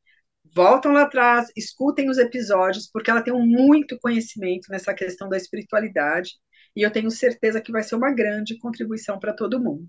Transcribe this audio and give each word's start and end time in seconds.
voltam 0.55 0.93
lá 0.93 1.03
atrás, 1.03 1.49
escutem 1.57 2.09
os 2.11 2.19
episódios, 2.19 2.89
porque 2.93 3.11
ela 3.11 3.23
tem 3.23 3.33
muito 3.35 3.99
conhecimento 4.01 4.69
nessa 4.71 4.95
questão 4.95 5.29
da 5.29 5.37
espiritualidade, 5.37 6.33
e 6.75 6.83
eu 6.83 6.91
tenho 6.91 7.11
certeza 7.11 7.61
que 7.61 7.73
vai 7.73 7.83
ser 7.83 7.95
uma 7.97 8.13
grande 8.13 8.59
contribuição 8.59 9.19
para 9.19 9.33
todo 9.33 9.63
mundo. 9.63 9.89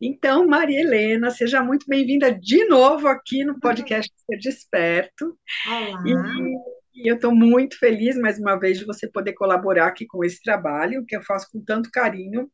Então, 0.00 0.46
Maria 0.46 0.80
Helena, 0.80 1.30
seja 1.30 1.62
muito 1.62 1.86
bem-vinda 1.88 2.30
de 2.30 2.66
novo 2.66 3.08
aqui 3.08 3.44
no 3.44 3.58
podcast 3.58 4.12
Ser 4.28 4.38
Desperto. 4.38 5.38
Olá. 5.66 6.02
E, 6.04 7.02
e 7.02 7.10
eu 7.10 7.14
estou 7.14 7.34
muito 7.34 7.78
feliz, 7.78 8.14
mais 8.18 8.38
uma 8.38 8.56
vez, 8.56 8.78
de 8.78 8.84
você 8.84 9.08
poder 9.08 9.32
colaborar 9.32 9.86
aqui 9.86 10.06
com 10.06 10.22
esse 10.22 10.42
trabalho, 10.42 11.04
que 11.06 11.16
eu 11.16 11.22
faço 11.22 11.48
com 11.50 11.64
tanto 11.64 11.90
carinho. 11.90 12.50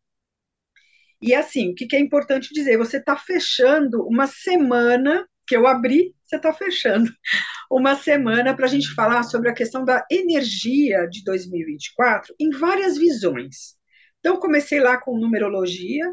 E 1.20 1.34
assim, 1.34 1.72
o 1.72 1.74
que, 1.74 1.86
que 1.86 1.96
é 1.96 1.98
importante 1.98 2.54
dizer? 2.54 2.76
Você 2.78 2.98
está 2.98 3.16
fechando 3.16 4.06
uma 4.06 4.28
semana 4.28 5.26
que 5.44 5.56
eu 5.56 5.66
abri, 5.66 6.14
você 6.24 6.36
está 6.36 6.52
fechando 6.52 7.10
uma 7.68 7.96
semana 7.96 8.54
para 8.54 8.66
a 8.66 8.68
gente 8.68 8.94
falar 8.94 9.24
sobre 9.24 9.48
a 9.48 9.54
questão 9.54 9.84
da 9.84 10.06
energia 10.08 11.08
de 11.08 11.24
2024 11.24 12.36
em 12.38 12.50
várias 12.50 12.96
visões. 12.96 13.76
Então, 14.20 14.38
comecei 14.38 14.78
lá 14.78 14.96
com 14.96 15.18
numerologia, 15.18 16.06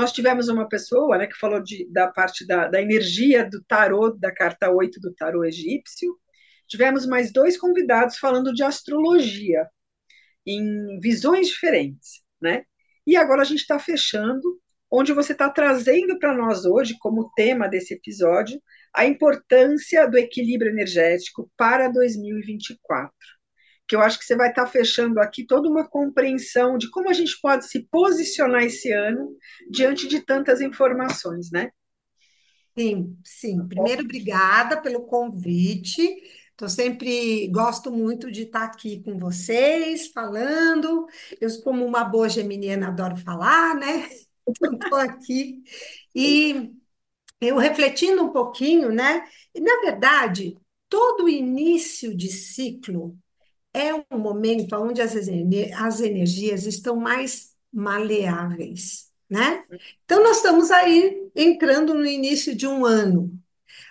nós 0.00 0.12
tivemos 0.12 0.48
uma 0.48 0.66
pessoa 0.66 1.18
né, 1.18 1.26
que 1.26 1.36
falou 1.36 1.62
de, 1.62 1.86
da 1.92 2.08
parte 2.08 2.46
da, 2.46 2.66
da 2.68 2.80
energia 2.80 3.44
do 3.48 3.62
tarô, 3.64 4.10
da 4.10 4.32
carta 4.32 4.70
8 4.70 4.98
do 4.98 5.12
tarô 5.12 5.44
egípcio. 5.44 6.18
Tivemos 6.66 7.04
mais 7.04 7.30
dois 7.30 7.58
convidados 7.58 8.16
falando 8.16 8.50
de 8.54 8.62
astrologia, 8.62 9.68
em 10.46 10.98
visões 11.00 11.48
diferentes, 11.48 12.22
né? 12.40 12.64
E 13.06 13.14
agora 13.14 13.42
a 13.42 13.44
gente 13.44 13.60
está 13.60 13.78
fechando, 13.78 14.58
onde 14.90 15.12
você 15.12 15.32
está 15.32 15.50
trazendo 15.50 16.18
para 16.18 16.34
nós 16.34 16.64
hoje, 16.64 16.96
como 16.98 17.30
tema 17.36 17.68
desse 17.68 17.92
episódio, 17.92 18.58
a 18.94 19.04
importância 19.04 20.08
do 20.08 20.16
equilíbrio 20.16 20.72
energético 20.72 21.50
para 21.58 21.88
2024 21.88 23.12
que 23.90 23.96
eu 23.96 24.00
acho 24.00 24.20
que 24.20 24.24
você 24.24 24.36
vai 24.36 24.50
estar 24.50 24.68
fechando 24.68 25.18
aqui 25.18 25.44
toda 25.44 25.68
uma 25.68 25.84
compreensão 25.84 26.78
de 26.78 26.88
como 26.90 27.10
a 27.10 27.12
gente 27.12 27.36
pode 27.40 27.66
se 27.66 27.88
posicionar 27.90 28.62
esse 28.62 28.92
ano 28.92 29.36
diante 29.68 30.06
de 30.06 30.20
tantas 30.20 30.60
informações, 30.60 31.50
né? 31.50 31.72
Sim, 32.78 33.18
sim. 33.24 33.66
Primeiro, 33.66 34.04
obrigada 34.04 34.80
pelo 34.80 35.06
convite. 35.06 36.08
Estou 36.52 36.68
sempre, 36.68 37.48
gosto 37.48 37.90
muito 37.90 38.30
de 38.30 38.42
estar 38.42 38.62
aqui 38.62 39.02
com 39.02 39.18
vocês, 39.18 40.06
falando. 40.12 41.08
Eu, 41.40 41.48
como 41.62 41.84
uma 41.84 42.04
boa 42.04 42.28
geminiana, 42.28 42.86
adoro 42.86 43.16
falar, 43.16 43.74
né? 43.74 44.08
Então, 44.48 44.72
estou 44.72 44.98
aqui. 45.00 45.64
E 46.14 46.70
eu 47.40 47.56
refletindo 47.56 48.22
um 48.22 48.30
pouquinho, 48.30 48.92
né? 48.92 49.24
E, 49.52 49.60
na 49.60 49.80
verdade, 49.80 50.56
todo 50.88 51.28
início 51.28 52.16
de 52.16 52.28
ciclo 52.28 53.18
é 53.72 53.94
um 53.94 54.18
momento 54.18 54.74
onde 54.76 55.00
as, 55.00 55.14
as 55.14 56.00
energias 56.00 56.66
estão 56.66 56.96
mais 56.96 57.54
maleáveis, 57.72 59.10
né? 59.28 59.64
Então, 60.04 60.22
nós 60.22 60.38
estamos 60.38 60.70
aí 60.70 61.30
entrando 61.34 61.94
no 61.94 62.04
início 62.06 62.54
de 62.54 62.66
um 62.66 62.84
ano. 62.84 63.32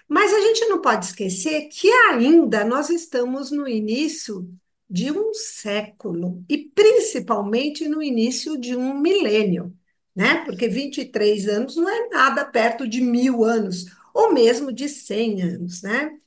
Mas 0.08 0.34
a 0.34 0.40
gente 0.42 0.66
não 0.66 0.82
pode 0.82 1.06
esquecer 1.06 1.70
que 1.70 1.90
ainda 2.10 2.66
nós 2.66 2.90
estamos 2.90 3.52
no 3.52 3.68
início 3.68 4.50
de 4.90 5.12
um 5.12 5.34
século, 5.34 6.44
e 6.50 6.58
principalmente 6.58 7.88
no 7.88 8.02
início 8.02 8.58
de 8.58 8.76
um 8.76 9.00
milênio, 9.00 9.72
né? 10.16 10.44
Porque 10.46 10.68
23 10.68 11.48
anos 11.48 11.76
não 11.76 11.88
é 11.88 12.10
nada 12.10 12.44
perto 12.44 12.88
de 12.88 13.00
mil 13.00 13.44
anos, 13.44 13.86
ou 14.14 14.34
mesmo 14.34 14.74
de 14.74 14.90
100 14.90 15.42
anos, 15.44 15.82
né? 15.84 16.18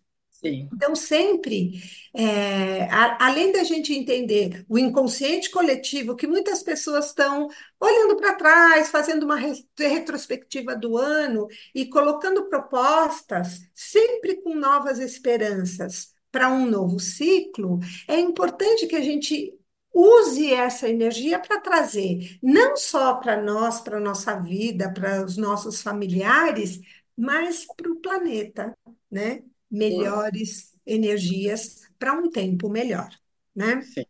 Sim. 0.45 0.69
Então, 0.73 0.93
sempre, 0.97 1.81
é, 2.13 2.85
a, 2.91 3.27
além 3.29 3.53
da 3.53 3.63
gente 3.63 3.93
entender 3.95 4.65
o 4.69 4.77
inconsciente 4.77 5.49
coletivo, 5.51 6.17
que 6.17 6.27
muitas 6.27 6.65
pessoas 6.65 7.07
estão 7.07 7.47
olhando 7.81 8.17
para 8.17 8.35
trás, 8.35 8.89
fazendo 8.91 9.23
uma 9.25 9.37
retrospectiva 9.79 10.75
do 10.75 10.97
ano 10.99 11.47
e 11.73 11.87
colocando 11.87 12.49
propostas, 12.49 13.61
sempre 13.73 14.43
com 14.43 14.55
novas 14.57 14.99
esperanças 14.99 16.13
para 16.33 16.49
um 16.53 16.67
novo 16.69 16.99
ciclo, 16.99 17.79
é 18.09 18.19
importante 18.19 18.89
que 18.89 18.97
a 18.97 19.01
gente 19.01 19.55
use 19.95 20.53
essa 20.53 20.89
energia 20.89 21.39
para 21.39 21.61
trazer, 21.61 22.39
não 22.43 22.77
só 22.77 23.15
para 23.15 23.41
nós, 23.41 23.81
para 23.81 23.99
a 23.99 24.01
nossa 24.01 24.35
vida, 24.41 24.93
para 24.93 25.25
os 25.25 25.37
nossos 25.37 25.83
familiares, 25.83 26.81
mas 27.17 27.65
para 27.77 27.93
o 27.93 27.97
planeta, 28.01 28.77
né? 29.11 29.43
Melhores 29.73 30.73
energias 30.87 31.81
para 31.99 32.13
um 32.13 32.31
tempo 32.31 32.69
melhor, 32.69 33.09
né? 33.55 33.83
Sim. 33.83 34.05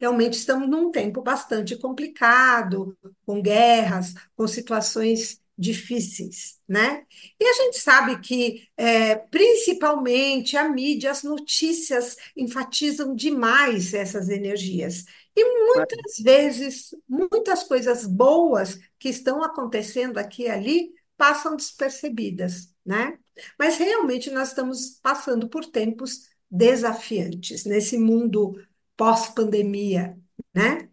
Realmente 0.00 0.34
estamos 0.34 0.68
num 0.68 0.90
tempo 0.90 1.22
bastante 1.22 1.76
complicado, 1.76 2.96
com 3.24 3.40
guerras, 3.40 4.14
com 4.34 4.46
situações 4.48 5.40
difíceis, 5.56 6.58
né? 6.66 7.04
E 7.38 7.44
a 7.44 7.52
gente 7.52 7.78
sabe 7.78 8.18
que, 8.20 8.68
é, 8.76 9.14
principalmente, 9.14 10.56
a 10.56 10.68
mídia, 10.68 11.10
as 11.10 11.22
notícias 11.22 12.16
enfatizam 12.36 13.14
demais 13.14 13.94
essas 13.94 14.28
energias. 14.28 15.04
E 15.36 15.44
muitas 15.66 16.18
vezes, 16.18 16.94
muitas 17.08 17.62
coisas 17.64 18.06
boas 18.06 18.78
que 18.98 19.08
estão 19.08 19.42
acontecendo 19.42 20.18
aqui 20.18 20.44
e 20.44 20.48
ali 20.50 20.90
passam 21.16 21.54
despercebidas, 21.54 22.74
né? 22.84 23.18
Mas 23.58 23.78
realmente 23.78 24.30
nós 24.30 24.48
estamos 24.48 25.00
passando 25.02 25.48
por 25.48 25.64
tempos 25.64 26.28
desafiantes 26.50 27.64
nesse 27.64 27.98
mundo 27.98 28.54
pós-pandemia, 28.96 30.16
né? 30.54 30.88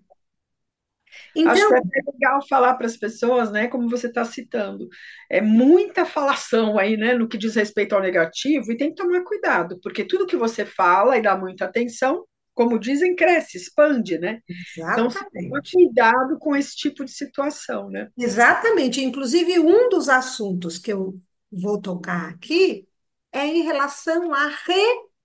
Então, 1.36 1.52
Acho 1.52 1.68
que 1.68 2.00
é 2.00 2.12
legal 2.12 2.48
falar 2.48 2.76
para 2.76 2.86
as 2.86 2.98
pessoas, 2.98 3.52
né, 3.52 3.68
como 3.68 3.90
você 3.90 4.08
está 4.08 4.24
citando, 4.24 4.88
é 5.30 5.42
muita 5.42 6.06
falação 6.06 6.78
aí, 6.78 6.98
né, 6.98 7.14
no 7.14 7.28
que 7.28 7.38
diz 7.38 7.56
respeito 7.56 7.94
ao 7.94 8.02
negativo, 8.02 8.72
e 8.72 8.78
tem 8.78 8.90
que 8.90 8.96
tomar 8.96 9.24
cuidado, 9.24 9.80
porque 9.82 10.06
tudo 10.06 10.26
que 10.26 10.38
você 10.38 10.66
fala 10.66 11.18
e 11.18 11.22
dá 11.22 11.38
muita 11.38 11.66
atenção, 11.66 12.26
como 12.54 12.78
dizem, 12.78 13.16
cresce, 13.16 13.58
expande, 13.58 14.18
né? 14.18 14.40
Exatamente. 14.78 15.48
Então, 15.48 15.62
cuidado 15.72 16.38
com 16.40 16.56
esse 16.56 16.76
tipo 16.76 17.06
de 17.06 17.12
situação, 17.12 17.90
né? 17.90 18.10
Exatamente. 18.18 19.02
Inclusive, 19.02 19.60
um 19.60 19.88
dos 19.88 20.10
assuntos 20.10 20.78
que 20.78 20.92
eu 20.92 21.18
vou 21.52 21.82
tocar 21.82 22.30
aqui 22.30 22.88
é 23.32 23.46
em 23.46 23.62
relação 23.64 24.34
a 24.34 24.48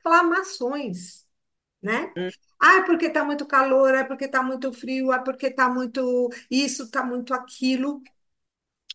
reclamações, 0.03 1.27
né? 1.83 2.13
Hum. 2.17 2.29
Ah, 2.61 2.77
é 2.77 2.83
porque 2.85 3.07
está 3.07 3.25
muito 3.25 3.47
calor, 3.47 3.95
é 3.95 4.05
porque 4.05 4.25
está 4.27 4.43
muito 4.43 4.73
frio, 4.73 5.13
é 5.13 5.19
porque 5.23 5.49
está 5.49 5.69
muito 5.69 6.31
isso, 6.51 6.85
está 6.85 7.05
muito 7.05 7.35
aquilo. 7.35 8.03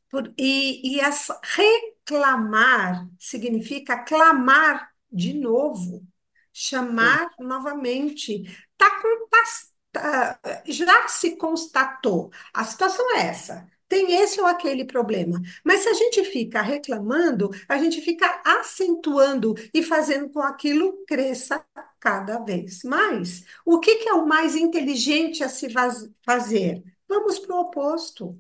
Por, 0.10 0.34
e, 0.38 0.96
e 0.96 1.02
as, 1.02 1.28
reclamar 1.44 3.08
significa 3.20 4.04
clamar 4.04 4.92
de 5.12 5.34
novo, 5.34 6.06
chamar 6.52 7.30
Sim. 7.38 7.44
novamente. 7.46 8.44
Tá 8.76 9.02
com, 9.02 9.28
tá, 9.28 10.40
já 10.66 11.08
se 11.08 11.36
constatou. 11.38 12.32
A 12.54 12.64
situação 12.64 13.06
é 13.16 13.28
essa. 13.28 13.70
Tem 13.90 14.22
esse 14.22 14.40
ou 14.40 14.48
aquele 14.48 14.86
problema. 14.86 15.42
Mas 15.66 15.82
se 15.82 15.90
a 15.90 15.94
gente 15.94 16.24
fica 16.26 16.62
reclamando, 16.62 17.50
a 17.68 17.78
gente 17.80 18.02
fica 18.02 18.42
acentuando 18.46 19.56
e 19.74 19.84
fazendo 19.84 20.30
com 20.30 20.42
que 20.42 20.48
aquilo 20.48 21.04
cresça 21.08 21.66
cada 22.00 22.40
vez 22.40 22.84
mais. 22.84 23.44
O 23.66 23.80
que, 23.80 23.96
que 23.98 24.10
é 24.10 24.14
o 24.14 24.28
mais 24.28 24.56
inteligente 24.56 25.44
a 25.44 25.50
se 25.50 25.68
fazer? 26.24 26.84
Vamos 27.08 27.40
para 27.40 27.56
o 27.56 27.62
oposto. 27.62 28.40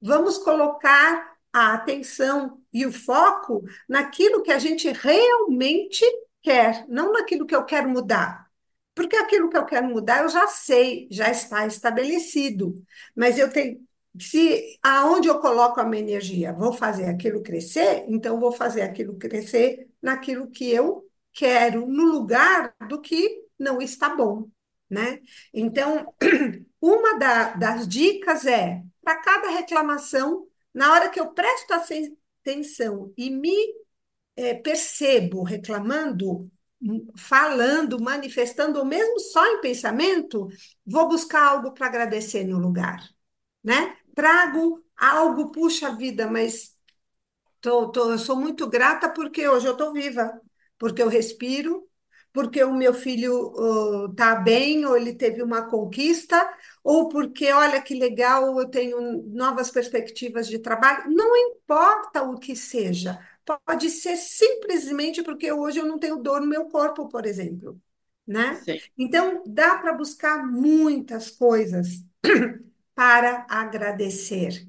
Vamos 0.00 0.38
colocar 0.38 1.36
a 1.52 1.74
atenção 1.74 2.62
e 2.72 2.86
o 2.86 2.92
foco 2.92 3.64
naquilo 3.88 4.42
que 4.42 4.52
a 4.52 4.58
gente 4.58 4.90
realmente 4.92 6.04
quer, 6.42 6.86
não 6.88 7.12
naquilo 7.12 7.46
que 7.46 7.54
eu 7.54 7.64
quero 7.64 7.88
mudar. 7.88 8.48
Porque 8.94 9.16
aquilo 9.16 9.48
que 9.48 9.56
eu 9.56 9.64
quero 9.64 9.86
mudar 9.88 10.22
eu 10.22 10.28
já 10.28 10.46
sei, 10.48 11.08
já 11.10 11.30
está 11.30 11.66
estabelecido. 11.66 12.74
Mas 13.14 13.38
eu 13.38 13.50
tenho. 13.52 13.86
Se 14.20 14.78
aonde 14.82 15.28
eu 15.28 15.38
coloco 15.38 15.80
a 15.80 15.84
minha 15.84 16.02
energia, 16.02 16.52
vou 16.52 16.72
fazer 16.72 17.06
aquilo 17.06 17.42
crescer, 17.42 18.04
então 18.08 18.40
vou 18.40 18.52
fazer 18.52 18.82
aquilo 18.82 19.16
crescer 19.16 19.88
naquilo 20.02 20.50
que 20.50 20.70
eu 20.70 21.08
quero, 21.32 21.86
no 21.86 22.04
lugar 22.04 22.74
do 22.88 23.00
que 23.00 23.44
não 23.58 23.80
está 23.80 24.14
bom, 24.14 24.48
né? 24.88 25.20
Então, 25.52 26.12
uma 26.80 27.18
da, 27.18 27.54
das 27.54 27.86
dicas 27.86 28.46
é 28.46 28.82
para 29.02 29.16
cada 29.16 29.50
reclamação, 29.50 30.46
na 30.72 30.92
hora 30.92 31.08
que 31.08 31.20
eu 31.20 31.32
presto 31.32 31.72
atenção 31.72 33.12
e 33.16 33.30
me 33.30 33.56
é, 34.36 34.54
percebo 34.54 35.42
reclamando, 35.42 36.50
falando, 37.16 38.00
manifestando, 38.00 38.78
ou 38.78 38.84
mesmo 38.84 39.18
só 39.18 39.44
em 39.46 39.60
pensamento, 39.60 40.48
vou 40.86 41.08
buscar 41.08 41.48
algo 41.48 41.72
para 41.72 41.86
agradecer 41.86 42.44
no 42.44 42.58
lugar, 42.58 43.08
né? 43.62 43.96
Trago 44.14 44.84
algo, 44.96 45.50
puxa 45.50 45.94
vida, 45.94 46.28
mas 46.30 46.76
tô, 47.60 47.90
tô, 47.90 48.12
eu 48.12 48.18
sou 48.18 48.36
muito 48.36 48.68
grata 48.68 49.08
porque 49.08 49.48
hoje 49.48 49.66
eu 49.66 49.72
estou 49.72 49.92
viva, 49.92 50.40
porque 50.78 51.02
eu 51.02 51.08
respiro, 51.08 51.88
porque 52.32 52.62
o 52.62 52.74
meu 52.74 52.94
filho 52.94 54.06
está 54.10 54.38
uh, 54.40 54.44
bem, 54.44 54.84
ou 54.86 54.96
ele 54.96 55.14
teve 55.14 55.42
uma 55.42 55.68
conquista, 55.68 56.36
ou 56.84 57.08
porque, 57.08 57.50
olha 57.52 57.80
que 57.82 57.94
legal, 57.94 58.58
eu 58.60 58.68
tenho 58.68 59.22
novas 59.28 59.70
perspectivas 59.70 60.46
de 60.46 60.58
trabalho. 60.58 61.10
Não 61.10 61.36
importa 61.36 62.22
o 62.22 62.38
que 62.38 62.54
seja, 62.54 63.18
pode 63.64 63.90
ser 63.90 64.16
simplesmente 64.16 65.22
porque 65.22 65.50
hoje 65.52 65.78
eu 65.80 65.86
não 65.86 65.98
tenho 65.98 66.16
dor 66.18 66.40
no 66.40 66.46
meu 66.46 66.66
corpo, 66.68 67.08
por 67.08 67.26
exemplo. 67.26 67.80
Né? 68.26 68.62
Então, 68.96 69.42
dá 69.46 69.78
para 69.78 69.94
buscar 69.94 70.46
muitas 70.46 71.30
coisas 71.30 72.04
para 72.98 73.46
agradecer. 73.48 74.66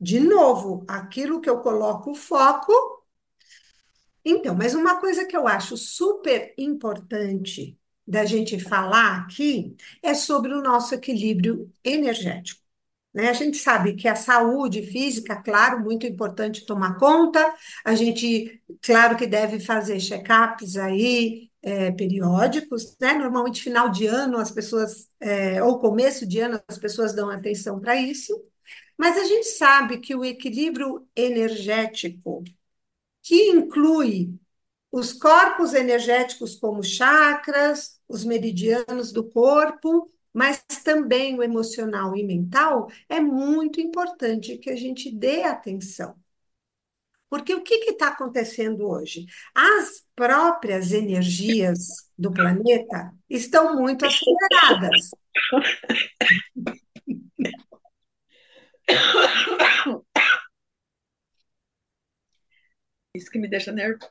De 0.00 0.18
novo, 0.18 0.86
aquilo 0.88 1.38
que 1.38 1.50
eu 1.50 1.60
coloco 1.60 2.12
o 2.12 2.14
foco 2.14 2.72
então, 4.24 4.54
mas 4.54 4.74
uma 4.74 5.00
coisa 5.00 5.26
que 5.26 5.36
eu 5.36 5.46
acho 5.46 5.76
super 5.76 6.54
importante 6.58 7.78
da 8.06 8.24
gente 8.24 8.58
falar 8.58 9.22
aqui 9.22 9.76
é 10.02 10.14
sobre 10.14 10.52
o 10.52 10.62
nosso 10.62 10.94
equilíbrio 10.94 11.70
energético. 11.84 12.60
Né? 13.12 13.28
A 13.28 13.32
gente 13.32 13.56
sabe 13.58 13.94
que 13.94 14.08
a 14.08 14.16
saúde 14.16 14.82
física, 14.82 15.36
claro, 15.36 15.82
muito 15.82 16.06
importante 16.06 16.66
tomar 16.66 16.98
conta, 16.98 17.54
a 17.84 17.94
gente, 17.94 18.62
claro 18.82 19.16
que 19.16 19.26
deve 19.26 19.60
fazer 19.60 19.98
check-ups 19.98 20.76
aí 20.76 21.50
é, 21.68 21.90
periódicos, 21.92 22.96
né? 23.00 23.12
Normalmente, 23.14 23.62
final 23.62 23.90
de 23.90 24.06
ano, 24.06 24.38
as 24.38 24.50
pessoas, 24.50 25.08
é, 25.20 25.62
ou 25.62 25.78
começo 25.78 26.26
de 26.26 26.40
ano, 26.40 26.60
as 26.66 26.78
pessoas 26.78 27.14
dão 27.14 27.28
atenção 27.30 27.78
para 27.78 27.94
isso, 27.96 28.42
mas 28.96 29.16
a 29.18 29.24
gente 29.24 29.46
sabe 29.46 29.98
que 29.98 30.14
o 30.14 30.24
equilíbrio 30.24 31.06
energético 31.14 32.42
que 33.22 33.50
inclui 33.50 34.34
os 34.90 35.12
corpos 35.12 35.74
energéticos 35.74 36.56
como 36.56 36.82
chakras, 36.82 38.00
os 38.08 38.24
meridianos 38.24 39.12
do 39.12 39.24
corpo, 39.28 40.10
mas 40.32 40.64
também 40.84 41.36
o 41.38 41.42
emocional 41.42 42.16
e 42.16 42.24
mental, 42.24 42.88
é 43.08 43.20
muito 43.20 43.80
importante 43.80 44.58
que 44.58 44.70
a 44.70 44.76
gente 44.76 45.10
dê 45.10 45.42
atenção. 45.42 46.16
Porque 47.28 47.54
o 47.54 47.62
que 47.62 47.74
está 47.74 48.08
acontecendo 48.08 48.88
hoje? 48.88 49.26
As 49.54 50.02
próprias 50.14 50.92
energias 50.92 52.10
do 52.16 52.32
planeta 52.32 53.12
estão 53.28 53.76
muito 53.76 54.06
aceleradas. 54.06 55.10
Isso 63.14 63.30
que 63.30 63.38
me 63.38 63.48
deixa 63.48 63.72
nervosa. 63.72 64.10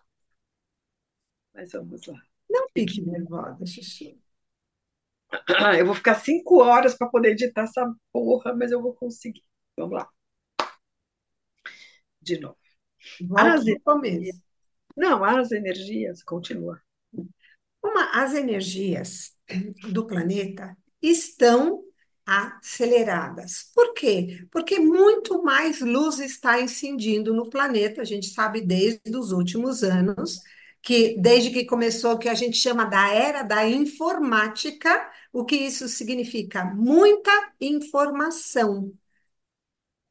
Mas 1.53 1.71
vamos 1.71 2.05
lá. 2.05 2.21
Não 2.49 2.67
fique 2.73 3.01
nervosa, 3.01 3.65
Xuxu. 3.65 4.15
Ah, 5.59 5.75
eu 5.75 5.85
vou 5.85 5.95
ficar 5.95 6.15
cinco 6.15 6.61
horas 6.61 6.95
para 6.95 7.09
poder 7.09 7.31
editar 7.31 7.63
essa 7.63 7.93
porra, 8.11 8.55
mas 8.55 8.71
eu 8.71 8.81
vou 8.81 8.93
conseguir. 8.93 9.43
Vamos 9.75 9.95
lá. 9.95 10.09
De 12.21 12.39
novo. 12.39 12.66
Volta 13.21 13.53
as 13.53 13.63
começo. 13.83 14.41
Não, 14.95 15.23
as 15.23 15.51
energias, 15.51 16.23
continua. 16.23 16.81
Uma, 17.83 18.11
as 18.13 18.33
energias 18.33 19.33
do 19.91 20.05
planeta 20.05 20.75
estão 21.01 21.83
aceleradas. 22.25 23.71
Por 23.73 23.93
quê? 23.93 24.45
Porque 24.51 24.79
muito 24.79 25.41
mais 25.43 25.79
luz 25.79 26.19
está 26.19 26.59
incidindo 26.59 27.33
no 27.33 27.49
planeta, 27.49 28.01
a 28.01 28.05
gente 28.05 28.27
sabe 28.27 28.59
desde 28.59 29.15
os 29.15 29.31
últimos 29.31 29.83
anos, 29.83 30.39
que 30.81 31.17
desde 31.19 31.51
que 31.51 31.65
começou 31.65 32.13
o 32.13 32.19
que 32.19 32.27
a 32.27 32.33
gente 32.33 32.57
chama 32.57 32.83
da 32.83 33.13
era 33.13 33.43
da 33.43 33.67
informática, 33.67 35.09
o 35.31 35.45
que 35.45 35.55
isso 35.55 35.87
significa? 35.87 36.65
Muita 36.65 37.31
informação. 37.61 38.91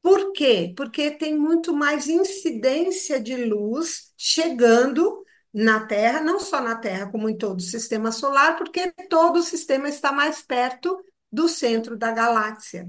Por 0.07 0.33
quê? 0.33 0.73
Porque 0.77 1.11
tem 1.11 1.37
muito 1.37 1.75
mais 1.75 2.07
incidência 2.07 3.21
de 3.21 3.35
luz 3.45 4.13
chegando 4.17 5.25
na 5.53 5.85
Terra, 5.85 6.21
não 6.21 6.39
só 6.39 6.61
na 6.61 6.77
Terra, 6.77 7.11
como 7.11 7.29
em 7.29 7.37
todo 7.37 7.59
o 7.59 7.63
sistema 7.63 8.13
solar, 8.13 8.57
porque 8.57 8.93
todo 9.11 9.41
o 9.41 9.43
sistema 9.43 9.89
está 9.89 10.13
mais 10.13 10.41
perto 10.41 11.05
do 11.33 11.49
centro 11.49 11.97
da 11.97 12.13
galáxia. 12.13 12.89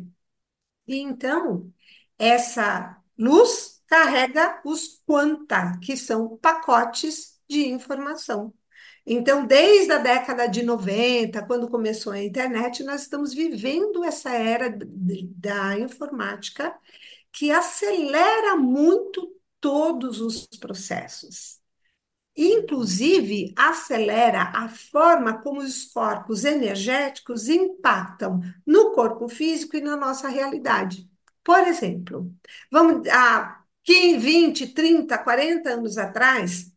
E 0.88 0.98
então, 1.00 1.74
essa 2.20 3.02
luz 3.18 3.82
carrega 3.88 4.62
os 4.64 5.02
quanta, 5.04 5.76
que 5.82 5.98
são 5.98 6.38
pacotes 6.38 7.40
de 7.50 7.66
informação. 7.68 8.54
Então, 9.10 9.48
desde 9.48 9.92
a 9.94 9.98
década 9.98 10.48
de 10.48 10.62
90, 10.62 11.42
quando 11.48 11.70
começou 11.70 12.12
a 12.12 12.22
internet, 12.22 12.84
nós 12.84 13.04
estamos 13.04 13.34
vivendo 13.34 14.04
essa 14.04 14.32
era 14.32 14.70
da 14.70 15.80
informática 15.80 16.78
que 17.38 17.52
acelera 17.52 18.56
muito 18.56 19.36
todos 19.60 20.22
os 20.22 20.48
processos 20.60 21.58
inclusive 22.38 23.52
acelera 23.58 24.52
a 24.54 24.70
forma 24.70 25.42
como 25.42 25.60
os 25.60 25.86
corpos 25.86 26.46
energéticos 26.46 27.50
impactam 27.50 28.42
no 28.66 28.92
corpo 28.92 29.28
físico 29.28 29.76
e 29.76 29.82
na 29.82 29.98
nossa 29.98 30.30
realidade. 30.30 31.10
Por 31.44 31.60
exemplo, 31.68 32.32
vamos 32.72 33.08
há 33.10 33.64
15, 33.84 34.18
20, 34.20 34.68
30, 34.68 35.18
40 35.18 35.70
anos 35.72 35.98
atrás, 35.98 36.72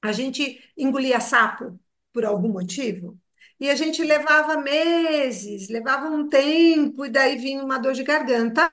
a 0.00 0.12
gente 0.12 0.58
engolia 0.76 1.20
sapo 1.20 1.78
por 2.12 2.24
algum 2.24 2.48
motivo. 2.48 3.18
E 3.58 3.68
a 3.68 3.74
gente 3.74 4.02
levava 4.02 4.56
meses, 4.56 5.68
levava 5.68 6.08
um 6.08 6.26
tempo, 6.26 7.04
e 7.04 7.10
daí 7.10 7.36
vinha 7.36 7.62
uma 7.62 7.78
dor 7.78 7.92
de 7.92 8.02
garganta 8.02 8.72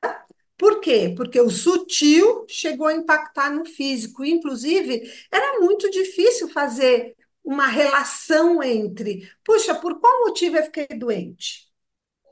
por 0.58 0.80
quê? 0.82 1.14
Porque 1.16 1.40
o 1.40 1.50
sutil 1.50 2.46
chegou 2.50 2.88
a 2.88 2.94
impactar 2.96 3.52
no 3.52 3.66
físico. 3.66 4.26
Inclusive, 4.26 5.04
era 5.32 5.60
muito 5.60 5.90
difícil 5.92 6.50
fazer 6.50 7.16
uma 7.44 7.68
relação 7.68 8.62
entre, 8.64 9.30
puxa, 9.44 9.76
por 9.76 10.00
qual 10.00 10.26
motivo 10.26 10.58
eu 10.58 10.64
fiquei 10.64 10.88
doente? 10.98 11.68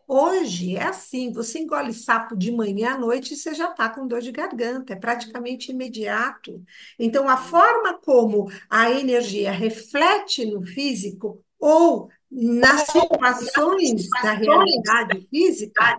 Hoje 0.08 0.76
é 0.76 0.84
assim: 0.84 1.32
você 1.32 1.60
engole 1.60 1.94
sapo 1.94 2.36
de 2.36 2.52
manhã 2.52 2.94
à 2.96 2.98
noite 2.98 3.34
e 3.34 3.38
você 3.38 3.54
já 3.54 3.70
está 3.72 3.90
com 3.90 4.08
dor 4.08 4.22
de 4.22 4.32
garganta, 4.32 4.94
é 4.94 4.96
praticamente 4.96 5.72
imediato. 5.72 6.64
Então, 7.00 7.30
a 7.30 7.38
forma 7.38 8.00
como 8.00 8.52
a 8.70 8.92
energia 8.92 9.52
reflete 9.52 10.46
no 10.46 10.62
físico 10.64 11.44
ou 11.60 12.10
nas 12.30 12.82
situações 12.82 14.10
da 14.22 14.34
realidade 14.34 15.28
física 15.30 15.98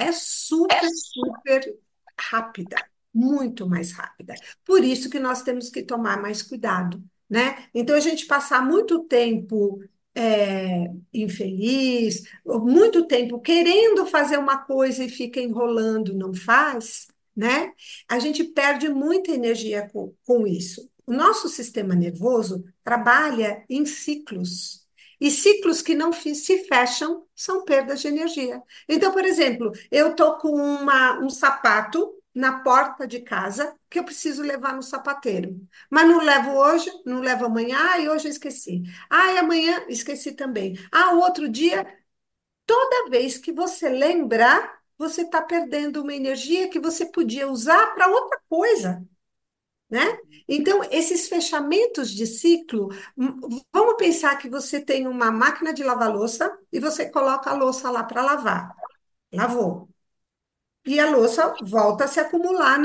é 0.00 0.12
super, 0.12 0.80
super 0.90 1.78
rápida, 2.18 2.76
muito 3.12 3.68
mais 3.68 3.92
rápida. 3.92 4.34
Por 4.64 4.82
isso 4.84 5.10
que 5.10 5.20
nós 5.20 5.42
temos 5.42 5.68
que 5.70 5.82
tomar 5.82 6.20
mais 6.20 6.42
cuidado, 6.42 7.02
né? 7.28 7.66
Então, 7.74 7.96
a 7.96 8.00
gente 8.00 8.26
passar 8.26 8.64
muito 8.64 9.04
tempo 9.04 9.80
é, 10.14 10.90
infeliz, 11.12 12.22
muito 12.44 13.06
tempo 13.06 13.40
querendo 13.40 14.06
fazer 14.06 14.38
uma 14.38 14.58
coisa 14.58 15.04
e 15.04 15.08
fica 15.08 15.40
enrolando, 15.40 16.14
não 16.14 16.34
faz, 16.34 17.08
né? 17.36 17.72
A 18.08 18.18
gente 18.18 18.44
perde 18.44 18.88
muita 18.88 19.30
energia 19.32 19.88
com, 19.88 20.14
com 20.26 20.46
isso. 20.46 20.90
O 21.06 21.12
nosso 21.12 21.48
sistema 21.48 21.94
nervoso 21.94 22.64
trabalha 22.84 23.64
em 23.68 23.84
ciclos. 23.84 24.79
E 25.20 25.30
ciclos 25.30 25.82
que 25.82 25.94
não 25.94 26.12
se 26.12 26.64
fecham 26.64 27.26
são 27.34 27.64
perdas 27.64 28.00
de 28.00 28.08
energia. 28.08 28.62
Então, 28.88 29.12
por 29.12 29.24
exemplo, 29.24 29.70
eu 29.90 30.14
tô 30.16 30.38
com 30.38 30.50
uma, 30.50 31.18
um 31.20 31.28
sapato 31.28 32.14
na 32.34 32.60
porta 32.60 33.06
de 33.06 33.20
casa 33.20 33.74
que 33.88 33.98
eu 33.98 34.04
preciso 34.04 34.42
levar 34.42 34.74
no 34.74 34.82
sapateiro. 34.82 35.60
Mas 35.90 36.08
não 36.08 36.20
levo 36.24 36.52
hoje, 36.52 36.90
não 37.04 37.20
levo 37.20 37.44
amanhã, 37.46 37.76
ah, 37.78 37.98
e 37.98 38.08
hoje 38.08 38.28
eu 38.28 38.30
esqueci. 38.32 38.82
Ah, 39.10 39.32
e 39.32 39.38
amanhã 39.38 39.84
esqueci 39.88 40.32
também. 40.32 40.76
Ah, 40.92 41.14
o 41.14 41.20
outro 41.20 41.48
dia, 41.48 41.86
toda 42.66 43.10
vez 43.10 43.38
que 43.38 43.52
você 43.52 43.88
lembrar, 43.88 44.80
você 44.98 45.22
está 45.22 45.42
perdendo 45.42 46.02
uma 46.02 46.14
energia 46.14 46.68
que 46.70 46.80
você 46.80 47.06
podia 47.06 47.48
usar 47.50 47.94
para 47.94 48.08
outra 48.08 48.40
coisa. 48.48 49.04
Né? 49.90 50.18
Então, 50.48 50.82
esses 50.90 51.28
fechamentos 51.28 52.10
de 52.10 52.26
ciclo, 52.26 52.88
vamos 53.72 53.94
pensar 53.96 54.36
que 54.36 54.48
você 54.48 54.80
tem 54.80 55.06
uma 55.06 55.30
máquina 55.30 55.72
de 55.72 55.82
lavar 55.82 56.12
louça 56.12 56.56
e 56.72 56.78
você 56.78 57.10
coloca 57.10 57.50
a 57.50 57.54
louça 57.54 57.90
lá 57.90 58.04
para 58.04 58.22
lavar. 58.22 58.74
Lavou 59.32 59.88
e 60.86 60.98
a 60.98 61.10
louça 61.10 61.54
volta 61.62 62.04
a 62.04 62.08
se 62.08 62.20
acumular 62.20 62.78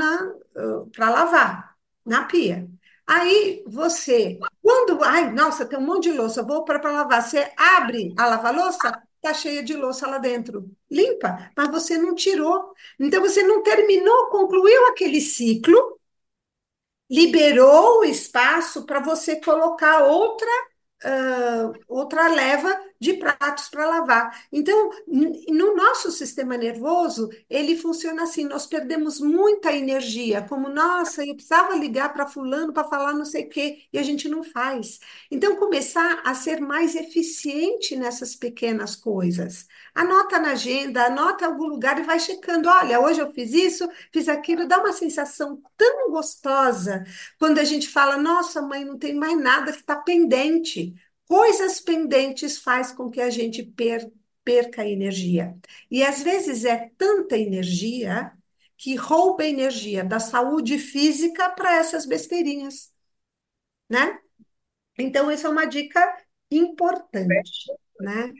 para 0.94 1.10
lavar 1.10 1.76
na 2.04 2.24
pia. 2.24 2.68
Aí 3.06 3.62
você, 3.66 4.38
quando, 4.62 5.02
ai, 5.04 5.32
nossa, 5.32 5.64
tem 5.64 5.78
um 5.78 5.82
monte 5.82 6.04
de 6.04 6.12
louça, 6.12 6.42
vou 6.42 6.64
para 6.64 6.90
lavar. 6.90 7.22
Você 7.22 7.52
abre 7.56 8.12
a 8.18 8.26
lava-louça, 8.26 9.00
tá 9.20 9.32
cheia 9.32 9.62
de 9.62 9.74
louça 9.74 10.06
lá 10.08 10.18
dentro. 10.18 10.68
Limpa, 10.90 11.50
mas 11.56 11.68
você 11.70 11.96
não 11.96 12.14
tirou. 12.14 12.74
Então 12.98 13.20
você 13.20 13.42
não 13.42 13.62
terminou, 13.62 14.26
concluiu 14.26 14.86
aquele 14.88 15.20
ciclo, 15.20 15.98
liberou 17.10 18.00
o 18.00 18.04
espaço 18.04 18.84
para 18.86 19.00
você 19.00 19.40
colocar 19.40 20.04
outra 20.04 20.50
uh, 21.04 21.72
outra 21.88 22.28
leva 22.28 22.74
de 23.00 23.14
pratos 23.14 23.68
para 23.68 23.86
lavar. 23.86 24.44
Então, 24.52 24.90
no 25.06 25.74
nosso 25.76 26.10
sistema 26.10 26.56
nervoso, 26.56 27.28
ele 27.48 27.76
funciona 27.76 28.22
assim: 28.24 28.44
nós 28.44 28.66
perdemos 28.66 29.20
muita 29.20 29.72
energia, 29.72 30.42
como, 30.42 30.68
nossa, 30.68 31.24
eu 31.24 31.34
precisava 31.34 31.74
ligar 31.76 32.12
para 32.12 32.26
fulano 32.26 32.72
para 32.72 32.84
falar 32.84 33.12
não 33.12 33.24
sei 33.24 33.44
o 33.44 33.48
quê, 33.48 33.82
e 33.92 33.98
a 33.98 34.02
gente 34.02 34.28
não 34.28 34.42
faz. 34.42 34.98
Então, 35.30 35.56
começar 35.56 36.22
a 36.24 36.34
ser 36.34 36.60
mais 36.60 36.94
eficiente 36.94 37.96
nessas 37.96 38.34
pequenas 38.34 38.96
coisas. 38.96 39.66
Anota 39.94 40.38
na 40.38 40.52
agenda, 40.52 41.06
anota 41.06 41.46
algum 41.46 41.66
lugar 41.66 41.98
e 41.98 42.02
vai 42.02 42.18
checando. 42.20 42.68
Olha, 42.68 43.00
hoje 43.00 43.20
eu 43.20 43.32
fiz 43.32 43.52
isso, 43.52 43.88
fiz 44.12 44.28
aquilo, 44.28 44.66
dá 44.68 44.78
uma 44.78 44.92
sensação 44.92 45.62
tão 45.76 46.10
gostosa 46.10 47.04
quando 47.38 47.58
a 47.58 47.64
gente 47.64 47.88
fala, 47.88 48.16
nossa, 48.16 48.60
mãe, 48.62 48.84
não 48.84 48.98
tem 48.98 49.14
mais 49.14 49.38
nada 49.38 49.72
que 49.72 49.78
está 49.78 49.96
pendente 49.96 50.94
coisas 51.28 51.80
pendentes 51.80 52.58
faz 52.58 52.92
com 52.92 53.10
que 53.10 53.20
a 53.20 53.30
gente 53.30 53.62
per, 53.62 54.10
perca 54.44 54.86
energia. 54.86 55.56
E 55.90 56.02
às 56.04 56.22
vezes 56.22 56.64
é 56.64 56.90
tanta 56.98 57.36
energia 57.38 58.32
que 58.76 58.94
rouba 58.94 59.44
energia 59.44 60.04
da 60.04 60.20
saúde 60.20 60.78
física 60.78 61.48
para 61.50 61.76
essas 61.76 62.06
besteirinhas, 62.06 62.92
né? 63.90 64.18
Então, 64.98 65.30
essa 65.30 65.48
é 65.48 65.50
uma 65.50 65.66
dica 65.66 66.00
importante, 66.50 67.72
né? 68.00 68.32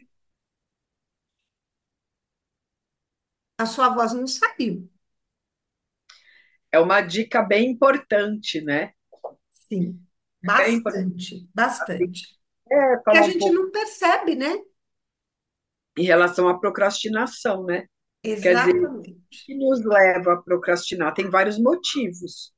A 3.59 3.67
sua 3.67 3.91
voz 3.91 4.13
não 4.15 4.27
saiu. 4.27 4.91
É 6.73 6.79
uma 6.79 7.01
dica 7.01 7.43
bem 7.43 7.71
importante, 7.71 8.61
né? 8.61 8.93
Sim, 9.51 10.07
bastante, 10.43 11.49
bastante. 11.55 12.37
É, 12.71 12.97
que 13.11 13.19
a 13.19 13.23
gente 13.23 13.39
pouco... 13.39 13.55
não 13.55 13.71
percebe, 13.71 14.35
né? 14.35 14.57
Em 15.97 16.05
relação 16.05 16.49
à 16.49 16.59
procrastinação, 16.59 17.65
né? 17.65 17.87
Exatamente. 18.23 18.75
Dizer, 18.75 18.87
o 18.87 19.03
que 19.31 19.55
nos 19.55 19.85
leva 19.85 20.35
a 20.35 20.43
procrastinar? 20.43 21.15
Tem 21.15 21.31
vários 21.31 21.59
motivos. 21.59 22.53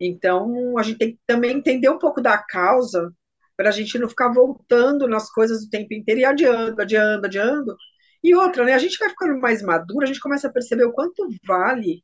Então, 0.00 0.78
a 0.78 0.82
gente 0.82 0.98
tem 0.98 1.12
que 1.12 1.20
também 1.26 1.56
entender 1.56 1.88
um 1.88 1.98
pouco 1.98 2.20
da 2.20 2.38
causa 2.38 3.12
para 3.56 3.68
a 3.68 3.72
gente 3.72 3.98
não 3.98 4.08
ficar 4.08 4.32
voltando 4.32 5.08
nas 5.08 5.30
coisas 5.30 5.64
o 5.64 5.70
tempo 5.70 5.92
inteiro 5.92 6.20
e 6.20 6.24
adiando, 6.24 6.80
adiando, 6.80 7.26
adiando. 7.26 7.76
E 8.22 8.34
outra, 8.34 8.64
né? 8.64 8.72
A 8.72 8.78
gente 8.78 8.98
vai 8.98 9.10
ficando 9.10 9.38
mais 9.40 9.62
madura, 9.62 10.04
a 10.04 10.06
gente 10.06 10.20
começa 10.20 10.48
a 10.48 10.52
perceber 10.52 10.84
o 10.84 10.92
quanto 10.92 11.26
vale 11.46 12.02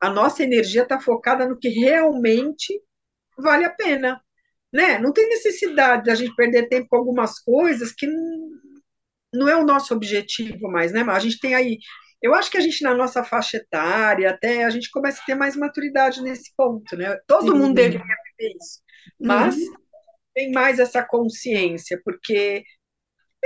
a 0.00 0.10
nossa 0.10 0.42
energia 0.42 0.82
estar 0.82 0.98
tá 0.98 1.02
focada 1.02 1.48
no 1.48 1.58
que 1.58 1.68
realmente 1.68 2.82
vale 3.38 3.64
a 3.64 3.70
pena 3.70 4.20
né? 4.72 4.98
Não 4.98 5.12
tem 5.12 5.28
necessidade 5.28 6.04
da 6.04 6.14
gente 6.14 6.34
perder 6.34 6.68
tempo 6.68 6.88
com 6.88 6.96
algumas 6.96 7.38
coisas 7.40 7.92
que 7.92 8.06
não, 8.06 8.50
não 9.32 9.48
é 9.48 9.56
o 9.56 9.64
nosso 9.64 9.94
objetivo 9.94 10.68
mais, 10.70 10.92
né? 10.92 11.02
Mas 11.02 11.16
a 11.16 11.20
gente 11.20 11.38
tem 11.38 11.54
aí, 11.54 11.78
eu 12.22 12.34
acho 12.34 12.50
que 12.50 12.58
a 12.58 12.60
gente 12.60 12.82
na 12.82 12.94
nossa 12.94 13.22
faixa 13.24 13.58
etária 13.58 14.30
até 14.30 14.64
a 14.64 14.70
gente 14.70 14.90
começa 14.90 15.20
a 15.22 15.24
ter 15.24 15.34
mais 15.34 15.56
maturidade 15.56 16.22
nesse 16.22 16.52
ponto, 16.56 16.96
né? 16.96 17.18
Todo 17.26 17.52
Sim. 17.52 17.58
mundo 17.58 17.74
deveria 17.74 18.00
viver 18.00 18.56
isso, 18.56 18.80
mas 19.20 19.56
uhum. 19.56 19.74
tem 20.34 20.52
mais 20.52 20.78
essa 20.78 21.02
consciência, 21.02 22.00
porque 22.04 22.64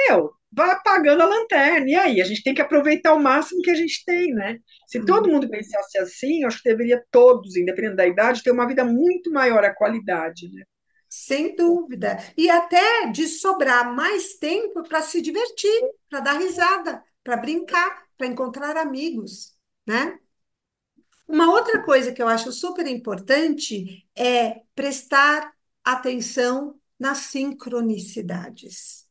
meu, 0.08 0.32
vai 0.52 0.70
apagando 0.70 1.22
a 1.22 1.26
lanterna. 1.26 1.88
E 1.88 1.94
aí, 1.94 2.20
a 2.20 2.24
gente 2.24 2.42
tem 2.42 2.54
que 2.54 2.62
aproveitar 2.62 3.12
o 3.12 3.20
máximo 3.20 3.62
que 3.62 3.70
a 3.70 3.74
gente 3.74 4.04
tem, 4.04 4.32
né? 4.32 4.58
Se 4.86 4.98
uhum. 4.98 5.04
todo 5.04 5.28
mundo 5.30 5.48
pensasse 5.48 5.98
assim, 5.98 6.42
eu 6.42 6.48
acho 6.48 6.62
que 6.62 6.68
deveria 6.68 7.02
todos, 7.10 7.56
independente 7.56 7.96
da 7.96 8.06
idade, 8.06 8.42
ter 8.42 8.50
uma 8.50 8.66
vida 8.66 8.84
muito 8.84 9.30
maior 9.30 9.64
a 9.64 9.74
qualidade, 9.74 10.50
né? 10.52 10.62
Sem 11.10 11.56
dúvida. 11.56 12.18
E 12.36 12.48
até 12.50 13.08
de 13.10 13.26
sobrar 13.28 13.94
mais 13.94 14.34
tempo 14.36 14.82
para 14.84 15.02
se 15.02 15.20
divertir, 15.20 15.82
para 16.08 16.20
dar 16.20 16.38
risada, 16.38 17.04
para 17.24 17.36
brincar, 17.36 18.06
para 18.16 18.28
encontrar 18.28 18.76
amigos, 18.78 19.56
né? 19.86 20.18
Uma 21.28 21.50
outra 21.50 21.82
coisa 21.84 22.12
que 22.12 22.22
eu 22.22 22.28
acho 22.28 22.52
super 22.52 22.86
importante 22.86 24.08
é 24.16 24.62
prestar 24.74 25.52
atenção 25.84 26.80
nas 26.98 27.18
sincronicidades. 27.18 29.06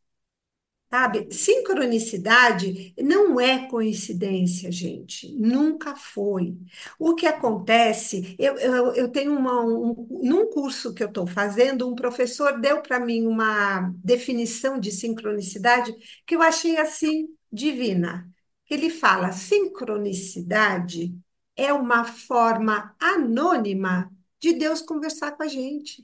Sabe? 0.92 1.32
Sincronicidade 1.32 2.96
não 2.98 3.40
é 3.40 3.68
coincidência, 3.68 4.72
gente. 4.72 5.32
Nunca 5.36 5.96
foi. 5.96 6.58
O 6.98 7.14
que 7.14 7.28
acontece, 7.28 8.36
eu, 8.40 8.58
eu, 8.58 8.94
eu 8.96 9.10
tenho 9.12 9.38
uma. 9.38 9.62
Um, 9.64 10.08
num 10.24 10.50
curso 10.50 10.92
que 10.94 11.04
eu 11.04 11.08
estou 11.08 11.28
fazendo, 11.28 11.88
um 11.88 11.94
professor 11.96 12.60
deu 12.60 12.82
para 12.82 13.00
mim 13.00 13.28
uma 13.28 13.94
definição 14.04 14.80
de 14.80 14.92
sincronicidade 14.92 15.94
que 16.26 16.36
eu 16.36 16.42
achei 16.42 16.76
assim 16.78 17.28
divina. 17.52 18.28
Ele 18.68 18.90
fala: 18.90 19.32
sincronicidade 19.32 21.16
é 21.56 21.72
uma 21.72 22.04
forma 22.04 22.96
anônima 23.00 24.12
de 24.40 24.54
Deus 24.54 24.82
conversar 24.82 25.34
com 25.34 25.44
a 25.44 25.48
gente. 25.48 26.04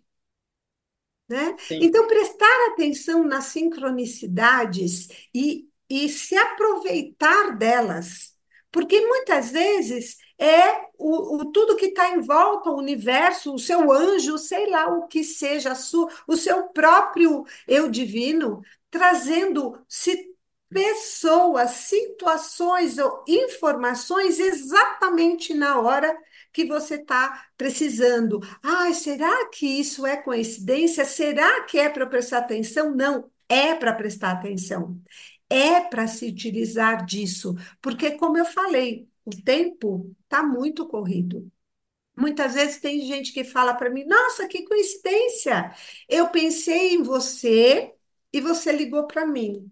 Né? 1.27 1.55
Então, 1.71 2.07
prestar 2.07 2.69
atenção 2.71 3.23
nas 3.23 3.45
sincronicidades 3.45 5.07
e, 5.33 5.67
e 5.89 6.07
se 6.07 6.37
aproveitar 6.37 7.57
delas, 7.57 8.35
porque 8.71 9.01
muitas 9.01 9.49
vezes 9.49 10.17
é 10.37 10.85
o, 10.97 11.37
o 11.37 11.45
tudo 11.51 11.75
que 11.75 11.87
está 11.87 12.09
em 12.09 12.21
volta, 12.21 12.69
o 12.69 12.77
universo, 12.77 13.53
o 13.53 13.59
seu 13.59 13.91
anjo, 13.91 14.37
sei 14.37 14.69
lá 14.69 14.87
o 14.87 15.07
que 15.07 15.23
seja, 15.23 15.73
su, 15.73 16.07
o 16.27 16.35
seu 16.35 16.63
próprio 16.69 17.45
eu 17.67 17.89
divino, 17.89 18.61
trazendo 18.91 19.79
se 19.87 20.35
pessoas, 20.69 21.71
situações 21.71 22.97
ou 22.97 23.23
informações 23.27 24.39
exatamente 24.39 25.53
na 25.53 25.79
hora 25.79 26.15
que 26.55 26.65
você 26.65 26.95
está 26.95 27.47
precisando. 27.57 28.39
Ai, 28.63 28.93
será 28.93 29.49
que 29.49 29.67
isso 29.67 30.05
é 30.05 30.15
coincidência? 30.15 31.03
Será 31.03 31.65
que 31.65 31.77
é 31.77 31.89
para 31.89 32.07
prestar 32.07 32.37
atenção? 32.39 32.95
Não, 32.95 33.29
é 33.49 33.75
para 33.75 33.93
prestar 33.93 34.31
atenção. 34.31 34.97
É 35.49 35.81
para 35.81 36.07
se 36.07 36.25
utilizar 36.27 37.05
disso, 37.05 37.55
porque, 37.81 38.11
como 38.11 38.37
eu 38.37 38.45
falei, 38.45 39.07
o 39.25 39.31
tempo 39.43 40.15
está 40.23 40.41
muito 40.41 40.87
corrido. 40.87 41.51
Muitas 42.17 42.53
vezes 42.53 42.79
tem 42.79 43.01
gente 43.01 43.33
que 43.33 43.43
fala 43.43 43.73
para 43.73 43.89
mim: 43.89 44.05
Nossa, 44.05 44.47
que 44.47 44.63
coincidência! 44.63 45.73
Eu 46.07 46.29
pensei 46.29 46.93
em 46.95 47.03
você 47.03 47.93
e 48.31 48.39
você 48.39 48.71
ligou 48.71 49.05
para 49.07 49.25
mim. 49.27 49.69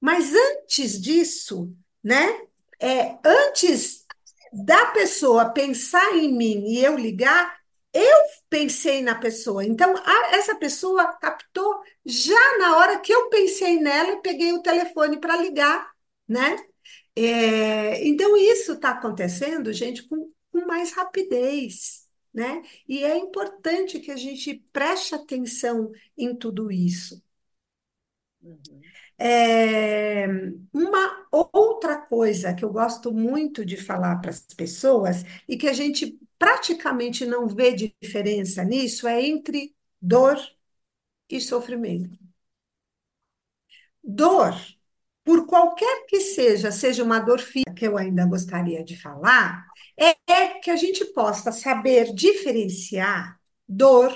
Mas 0.00 0.32
antes 0.34 1.00
disso, 1.00 1.74
né? 2.02 2.26
É, 2.80 3.16
antes 3.24 4.01
da 4.52 4.86
pessoa 4.86 5.50
pensar 5.50 6.16
em 6.16 6.32
mim 6.32 6.64
e 6.66 6.84
eu 6.84 6.96
ligar, 6.96 7.56
eu 7.92 8.18
pensei 8.48 9.02
na 9.02 9.14
pessoa. 9.14 9.64
Então, 9.64 9.94
a, 9.96 10.36
essa 10.36 10.54
pessoa 10.56 11.12
captou 11.18 11.80
já 12.04 12.58
na 12.58 12.76
hora 12.76 13.00
que 13.00 13.12
eu 13.12 13.28
pensei 13.28 13.80
nela 13.80 14.12
e 14.12 14.22
peguei 14.22 14.52
o 14.52 14.62
telefone 14.62 15.18
para 15.18 15.36
ligar, 15.36 15.90
né? 16.28 16.56
É, 17.14 18.06
então, 18.06 18.36
isso 18.36 18.72
está 18.74 18.90
acontecendo, 18.90 19.72
gente, 19.72 20.02
com, 20.08 20.30
com 20.50 20.66
mais 20.66 20.92
rapidez, 20.92 22.08
né? 22.32 22.62
E 22.88 23.04
é 23.04 23.16
importante 23.16 24.00
que 24.00 24.10
a 24.10 24.16
gente 24.16 24.64
preste 24.72 25.14
atenção 25.14 25.90
em 26.16 26.34
tudo 26.36 26.70
isso. 26.70 27.22
Uhum. 28.42 28.80
É, 29.18 30.26
uma 30.72 31.21
outra 31.82 31.98
coisa 31.98 32.54
que 32.54 32.64
eu 32.64 32.72
gosto 32.72 33.12
muito 33.12 33.64
de 33.64 33.76
falar 33.76 34.20
para 34.20 34.30
as 34.30 34.40
pessoas 34.56 35.24
e 35.48 35.56
que 35.56 35.68
a 35.68 35.72
gente 35.72 36.18
praticamente 36.38 37.26
não 37.26 37.48
vê 37.48 37.72
diferença 37.74 38.64
nisso 38.64 39.06
é 39.08 39.20
entre 39.22 39.74
dor 40.00 40.38
e 41.28 41.40
sofrimento. 41.40 42.18
Dor, 44.02 44.54
por 45.24 45.46
qualquer 45.46 46.06
que 46.06 46.20
seja, 46.20 46.70
seja 46.72 47.02
uma 47.04 47.20
dor 47.20 47.40
física, 47.40 47.72
que 47.74 47.86
eu 47.86 47.96
ainda 47.96 48.26
gostaria 48.26 48.84
de 48.84 48.96
falar, 49.00 49.66
é, 49.96 50.16
é 50.32 50.58
que 50.60 50.70
a 50.70 50.76
gente 50.76 51.04
possa 51.06 51.52
saber 51.52 52.12
diferenciar 52.14 53.40
dor 53.68 54.12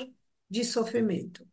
de 0.50 0.64
sofrimento. 0.64 1.45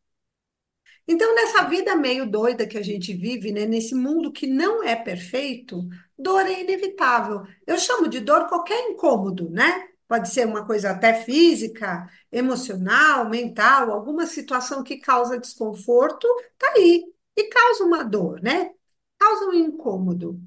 Então, 1.07 1.35
nessa 1.35 1.63
vida 1.65 1.95
meio 1.95 2.29
doida 2.29 2.65
que 2.65 2.77
a 2.77 2.81
gente 2.83 3.13
vive, 3.13 3.51
né, 3.51 3.65
nesse 3.65 3.93
mundo 3.93 4.31
que 4.31 4.47
não 4.47 4.83
é 4.83 4.95
perfeito, 4.95 5.87
dor 6.17 6.45
é 6.45 6.61
inevitável. 6.61 7.43
Eu 7.67 7.77
chamo 7.77 8.07
de 8.07 8.19
dor 8.21 8.47
qualquer 8.47 8.89
incômodo, 8.89 9.49
né? 9.49 9.89
Pode 10.07 10.29
ser 10.29 10.47
uma 10.47 10.65
coisa 10.65 10.91
até 10.91 11.13
física, 11.23 12.07
emocional, 12.31 13.29
mental, 13.29 13.91
alguma 13.91 14.25
situação 14.25 14.83
que 14.83 14.97
causa 14.97 15.39
desconforto, 15.39 16.27
tá 16.57 16.71
aí. 16.77 17.03
E 17.35 17.43
causa 17.49 17.83
uma 17.83 18.03
dor, 18.03 18.41
né? 18.41 18.71
Causa 19.17 19.47
um 19.47 19.53
incômodo. 19.53 20.39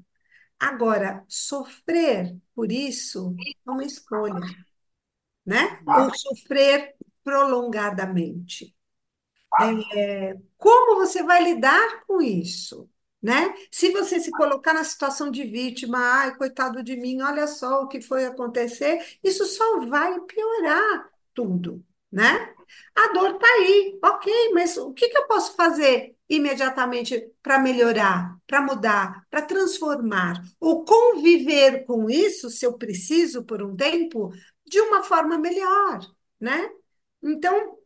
Agora, 0.59 1.23
sofrer 1.27 2.35
por 2.55 2.71
isso 2.71 3.35
é 3.67 3.71
uma 3.71 3.85
escolha, 3.85 4.39
né? 5.45 5.83
Ou 5.93 6.13
sofrer 6.13 6.95
prolongadamente. 7.23 8.76
É, 9.95 10.35
como 10.57 10.95
você 10.97 11.23
vai 11.23 11.43
lidar 11.43 12.05
com 12.05 12.21
isso? 12.21 12.89
Né? 13.21 13.53
Se 13.71 13.91
você 13.91 14.19
se 14.19 14.31
colocar 14.31 14.73
na 14.73 14.83
situação 14.83 15.31
de 15.31 15.43
vítima, 15.43 15.97
ai, 15.97 16.35
coitado 16.35 16.83
de 16.83 16.95
mim, 16.95 17.21
olha 17.21 17.47
só 17.47 17.81
o 17.81 17.87
que 17.87 17.99
foi 17.99 18.25
acontecer, 18.25 19.03
isso 19.23 19.45
só 19.45 19.79
vai 19.87 20.19
piorar 20.21 21.09
tudo, 21.33 21.83
né? 22.11 22.53
A 22.95 23.13
dor 23.13 23.35
está 23.35 23.47
aí, 23.47 23.97
ok, 24.03 24.53
mas 24.53 24.77
o 24.77 24.93
que, 24.93 25.09
que 25.09 25.17
eu 25.17 25.27
posso 25.27 25.55
fazer 25.55 26.15
imediatamente 26.29 27.31
para 27.41 27.57
melhorar, 27.59 28.37
para 28.45 28.61
mudar, 28.61 29.25
para 29.29 29.41
transformar, 29.41 30.41
ou 30.59 30.83
conviver 30.85 31.85
com 31.85 32.09
isso, 32.09 32.49
se 32.49 32.65
eu 32.65 32.77
preciso 32.77 33.43
por 33.45 33.63
um 33.63 33.75
tempo, 33.75 34.31
de 34.65 34.79
uma 34.81 35.03
forma 35.03 35.37
melhor, 35.37 35.99
né? 36.39 36.69
Então, 37.23 37.77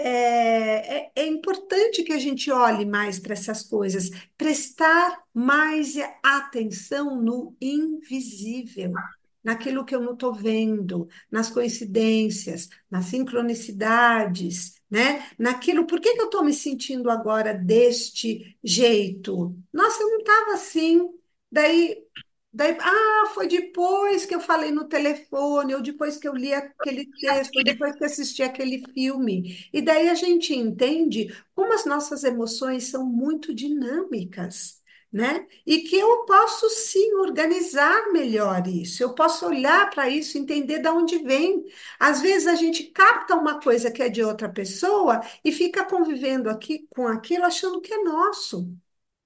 é, 0.00 0.96
é, 0.96 1.12
é, 1.16 1.26
importante 1.26 2.04
que 2.04 2.12
a 2.12 2.18
gente 2.18 2.50
olhe 2.52 2.86
mais 2.86 3.18
para 3.18 3.32
essas 3.32 3.64
coisas, 3.64 4.10
prestar 4.36 5.24
mais 5.34 5.94
atenção 6.22 7.20
no 7.20 7.56
invisível, 7.60 8.92
naquilo 9.42 9.84
que 9.84 9.94
eu 9.94 10.00
não 10.00 10.12
estou 10.12 10.32
vendo, 10.32 11.08
nas 11.28 11.50
coincidências, 11.50 12.68
nas 12.88 13.06
sincronicidades, 13.06 14.74
né? 14.88 15.26
Naquilo, 15.36 15.84
por 15.84 16.00
que, 16.00 16.14
que 16.14 16.20
eu 16.20 16.26
estou 16.26 16.44
me 16.44 16.52
sentindo 16.52 17.10
agora 17.10 17.52
deste 17.52 18.56
jeito? 18.62 19.56
Nossa, 19.72 20.02
eu 20.02 20.10
não 20.10 20.18
estava 20.18 20.52
assim. 20.52 21.08
Daí 21.50 21.96
Daí, 22.58 22.76
ah, 22.80 23.30
foi 23.34 23.46
depois 23.46 24.26
que 24.26 24.34
eu 24.34 24.40
falei 24.40 24.72
no 24.72 24.88
telefone, 24.88 25.74
ou 25.76 25.80
depois 25.80 26.16
que 26.16 26.26
eu 26.26 26.34
li 26.34 26.52
aquele 26.52 27.06
texto, 27.20 27.56
ou 27.56 27.62
depois 27.62 27.94
que 27.96 28.04
assisti 28.04 28.42
aquele 28.42 28.82
filme. 28.92 29.68
E 29.72 29.80
daí 29.80 30.08
a 30.08 30.14
gente 30.14 30.52
entende 30.52 31.28
como 31.54 31.72
as 31.72 31.84
nossas 31.86 32.24
emoções 32.24 32.88
são 32.90 33.06
muito 33.06 33.54
dinâmicas, 33.54 34.82
né? 35.12 35.46
E 35.64 35.82
que 35.82 35.94
eu 35.96 36.24
posso 36.24 36.68
sim 36.68 37.14
organizar 37.14 38.10
melhor 38.12 38.66
isso. 38.66 39.04
Eu 39.04 39.14
posso 39.14 39.46
olhar 39.46 39.88
para 39.90 40.08
isso, 40.10 40.36
entender 40.36 40.80
de 40.80 40.88
onde 40.88 41.18
vem. 41.18 41.64
Às 41.98 42.20
vezes 42.20 42.48
a 42.48 42.56
gente 42.56 42.82
capta 42.86 43.36
uma 43.36 43.60
coisa 43.60 43.88
que 43.88 44.02
é 44.02 44.08
de 44.08 44.22
outra 44.24 44.48
pessoa 44.48 45.20
e 45.44 45.52
fica 45.52 45.84
convivendo 45.84 46.50
aqui 46.50 46.88
com 46.90 47.06
aquilo 47.06 47.44
achando 47.44 47.80
que 47.80 47.94
é 47.94 48.02
nosso. 48.02 48.68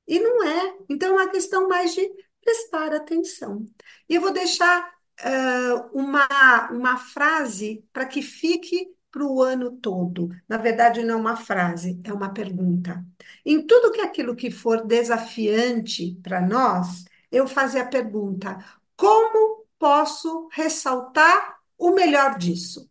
E 0.07 0.19
não 0.21 0.45
é. 0.45 0.77
Então 0.89 1.11
é 1.11 1.13
uma 1.23 1.31
questão 1.31 1.69
mais 1.69 1.95
de 1.95 2.11
prestar 2.43 2.95
atenção. 2.95 3.67
E 4.09 4.15
eu 4.15 4.21
vou 4.21 4.33
deixar 4.33 4.93
uh, 5.21 5.99
uma, 5.99 6.71
uma 6.71 6.97
frase 6.97 7.85
para 7.93 8.07
que 8.07 8.23
fique 8.23 8.95
para 9.11 9.25
o 9.25 9.43
ano 9.43 9.73
todo. 9.73 10.31
Na 10.49 10.57
verdade, 10.57 11.03
não 11.03 11.15
é 11.17 11.19
uma 11.19 11.37
frase, 11.37 12.01
é 12.03 12.13
uma 12.13 12.33
pergunta. 12.33 13.05
Em 13.45 13.65
tudo 13.67 13.93
que 13.93 14.01
é 14.01 14.05
aquilo 14.05 14.35
que 14.35 14.51
for 14.51 14.85
desafiante 14.85 16.19
para 16.23 16.41
nós, 16.41 17.05
eu 17.31 17.47
fazer 17.47 17.81
a 17.81 17.87
pergunta: 17.87 18.59
como 18.97 19.67
posso 19.79 20.49
ressaltar 20.53 21.59
o 21.77 21.91
melhor 21.91 22.39
disso? 22.39 22.91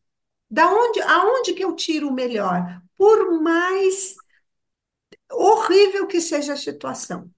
Da 0.49 0.69
onde, 0.71 1.01
aonde 1.01 1.53
que 1.53 1.63
eu 1.63 1.75
tiro 1.75 2.09
o 2.09 2.13
melhor? 2.13 2.81
Por 2.97 3.41
mais 3.41 4.15
horrível 5.31 6.05
que 6.07 6.21
seja 6.21 6.53
a 6.53 6.57
situação. 6.57 7.31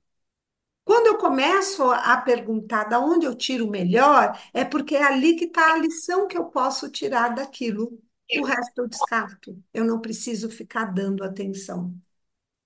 Quando 0.93 1.08
eu 1.08 1.17
começo 1.17 1.89
a 1.89 2.15
perguntar 2.17 2.84
de 2.84 2.95
onde 2.95 3.25
eu 3.25 3.34
tiro 3.34 3.65
o 3.65 3.69
melhor, 3.71 4.39
é 4.53 4.63
porque 4.63 4.95
é 4.95 5.03
ali 5.03 5.36
que 5.36 5.45
está 5.45 5.73
a 5.73 5.77
lição 5.79 6.27
que 6.27 6.38
eu 6.38 6.45
posso 6.45 6.88
tirar 6.88 7.29
daquilo. 7.29 7.99
O 8.38 8.43
resto 8.43 8.77
eu 8.77 8.88
descarto. 8.88 9.58
Eu 9.73 9.86
não 9.86 9.99
preciso 9.99 10.51
ficar 10.51 10.86
dando 10.86 11.23
atenção. 11.23 11.95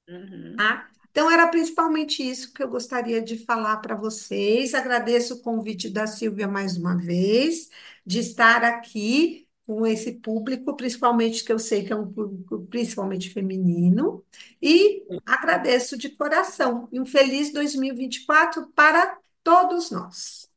Uhum. 0.09 0.55
Tá? 0.57 0.89
Então, 1.09 1.31
era 1.31 1.47
principalmente 1.47 2.21
isso 2.21 2.51
que 2.51 2.61
eu 2.61 2.67
gostaria 2.67 3.21
de 3.21 3.45
falar 3.45 3.77
para 3.77 3.95
vocês. 3.95 4.73
Agradeço 4.73 5.35
o 5.35 5.41
convite 5.41 5.89
da 5.89 6.05
Silvia 6.05 6.49
mais 6.49 6.75
uma 6.75 6.97
vez, 6.97 7.69
de 8.05 8.19
estar 8.19 8.61
aqui 8.61 9.46
com 9.67 9.85
esse 9.85 10.13
público, 10.13 10.77
principalmente 10.77 11.43
que 11.43 11.51
eu 11.51 11.59
sei 11.59 11.83
que 11.83 11.91
é 11.91 11.95
um 11.95 12.09
público 12.09 12.65
principalmente 12.69 13.29
feminino, 13.29 14.23
e 14.61 15.03
agradeço 15.25 15.97
de 15.97 16.09
coração. 16.09 16.87
E 16.89 17.01
um 17.01 17.05
feliz 17.05 17.51
2024 17.51 18.71
para 18.73 19.19
todos 19.43 19.91
nós. 19.91 20.47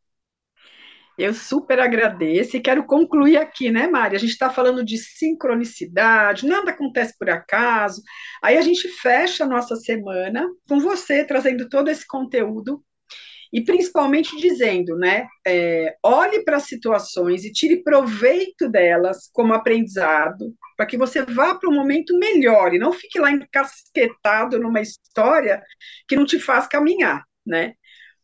Eu 1.18 1.34
super 1.34 1.78
agradeço 1.80 2.56
e 2.56 2.60
quero 2.60 2.84
concluir 2.84 3.36
aqui, 3.36 3.70
né, 3.70 3.86
Mari? 3.88 4.16
A 4.16 4.18
gente 4.18 4.30
está 4.30 4.48
falando 4.48 4.82
de 4.82 4.96
sincronicidade, 4.96 6.46
nada 6.46 6.70
acontece 6.70 7.18
por 7.18 7.28
acaso. 7.28 8.02
Aí 8.42 8.56
a 8.56 8.62
gente 8.62 8.88
fecha 8.88 9.44
a 9.44 9.46
nossa 9.46 9.76
semana 9.76 10.48
com 10.68 10.80
você 10.80 11.24
trazendo 11.24 11.68
todo 11.68 11.88
esse 11.88 12.06
conteúdo 12.06 12.82
e 13.52 13.62
principalmente 13.64 14.36
dizendo, 14.36 14.96
né, 14.96 15.26
é, 15.46 15.96
olhe 16.04 16.44
para 16.44 16.56
as 16.56 16.64
situações 16.64 17.44
e 17.44 17.52
tire 17.52 17.82
proveito 17.82 18.68
delas 18.68 19.28
como 19.32 19.52
aprendizado, 19.52 20.54
para 20.76 20.86
que 20.86 20.96
você 20.96 21.22
vá 21.22 21.54
para 21.54 21.68
um 21.68 21.74
momento 21.74 22.16
melhor 22.18 22.72
e 22.72 22.78
não 22.78 22.92
fique 22.92 23.18
lá 23.18 23.30
encasquetado 23.30 24.58
numa 24.58 24.80
história 24.80 25.62
que 26.08 26.16
não 26.16 26.24
te 26.24 26.38
faz 26.38 26.66
caminhar, 26.66 27.24
né? 27.44 27.74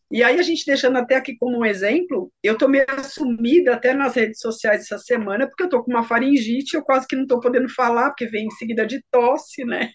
E 0.09 0.23
aí 0.23 0.39
a 0.39 0.43
gente 0.43 0.65
deixando 0.65 0.99
até 0.99 1.17
aqui 1.17 1.37
como 1.37 1.59
um 1.59 1.65
exemplo, 1.65 2.33
eu 2.41 2.53
estou 2.53 2.69
meio 2.69 2.85
assumida 2.89 3.75
até 3.75 3.93
nas 3.93 4.15
redes 4.15 4.39
sociais 4.39 4.83
essa 4.83 4.99
semana, 4.99 5.49
porque 5.49 5.65
eu 5.65 5.67
estou 5.67 5.83
com 5.83 5.91
uma 5.91 6.05
faringite, 6.05 6.77
eu 6.77 6.83
quase 6.83 7.09
que 7.09 7.17
não 7.17 7.25
estou 7.25 7.41
podendo 7.41 7.69
falar, 7.69 8.11
porque 8.11 8.27
vem 8.27 8.47
em 8.47 8.51
seguida 8.53 8.87
de 8.87 9.03
tosse, 9.11 9.65
né? 9.65 9.91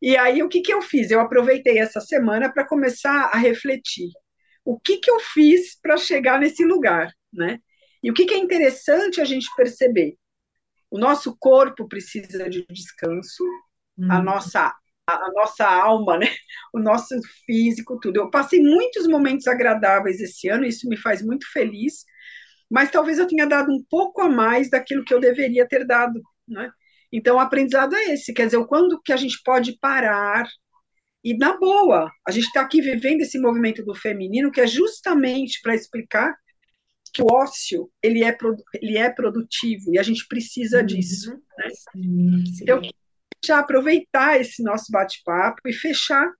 E 0.00 0.16
aí 0.16 0.42
o 0.44 0.48
que, 0.48 0.60
que 0.60 0.72
eu 0.72 0.80
fiz? 0.80 1.10
Eu 1.10 1.18
aproveitei 1.20 1.78
essa 1.78 2.00
semana 2.00 2.52
para 2.52 2.66
começar 2.66 3.30
a 3.32 3.36
refletir 3.36 4.10
o 4.64 4.78
que, 4.78 4.98
que 4.98 5.10
eu 5.10 5.18
fiz 5.20 5.78
para 5.80 5.96
chegar 5.96 6.40
nesse 6.40 6.64
lugar, 6.64 7.12
né? 7.32 7.58
E 8.02 8.10
o 8.10 8.14
que, 8.14 8.26
que 8.26 8.34
é 8.34 8.38
interessante 8.38 9.20
a 9.20 9.24
gente 9.24 9.48
perceber? 9.56 10.16
O 10.90 10.98
nosso 10.98 11.36
corpo 11.38 11.88
precisa 11.88 12.48
de 12.50 12.66
descanso, 12.68 13.44
hum. 13.98 14.10
a 14.10 14.22
nossa 14.22 14.74
a, 15.06 15.32
nossa 15.32 15.66
alma, 15.66 16.18
né? 16.18 16.26
O 16.74 16.78
nosso 16.78 17.14
físico, 17.44 17.98
tudo. 18.00 18.16
Eu 18.18 18.30
passei 18.30 18.62
muitos 18.62 19.06
momentos 19.06 19.46
agradáveis 19.46 20.20
esse 20.20 20.48
ano, 20.48 20.64
isso 20.64 20.88
me 20.88 20.96
faz 20.96 21.22
muito 21.22 21.50
feliz, 21.52 22.04
mas 22.70 22.90
talvez 22.90 23.18
eu 23.18 23.26
tenha 23.26 23.46
dado 23.46 23.70
um 23.70 23.84
pouco 23.90 24.22
a 24.22 24.28
mais 24.28 24.70
daquilo 24.70 25.04
que 25.04 25.12
eu 25.12 25.20
deveria 25.20 25.68
ter 25.68 25.86
dado, 25.86 26.20
né? 26.48 26.70
Então, 27.12 27.36
o 27.36 27.40
aprendizado 27.40 27.94
é 27.94 28.14
esse, 28.14 28.32
quer 28.32 28.46
dizer, 28.46 28.64
quando 28.66 29.00
que 29.02 29.12
a 29.12 29.16
gente 29.16 29.42
pode 29.44 29.78
parar, 29.78 30.48
e 31.24 31.36
na 31.36 31.56
boa, 31.56 32.10
a 32.26 32.30
gente 32.30 32.46
está 32.46 32.62
aqui 32.62 32.80
vivendo 32.80 33.20
esse 33.20 33.38
movimento 33.38 33.84
do 33.84 33.94
feminino 33.94 34.50
que 34.50 34.60
é 34.60 34.66
justamente 34.66 35.60
para 35.62 35.74
explicar 35.74 36.34
que 37.12 37.22
o 37.22 37.26
ócio 37.30 37.90
ele 38.02 38.24
é, 38.24 38.36
ele 38.80 38.96
é 38.96 39.10
produtivo 39.10 39.92
e 39.92 39.98
a 39.98 40.02
gente 40.02 40.26
precisa 40.26 40.80
uhum. 40.80 40.86
disso. 40.86 41.30
Né? 41.30 41.68
Sim, 41.70 42.46
sim. 42.46 42.62
Então, 42.62 42.82
já 43.44 43.58
aproveitar 43.58 44.40
esse 44.40 44.62
nosso 44.62 44.90
bate-papo 44.90 45.60
e 45.66 45.72
fechar 45.72 46.30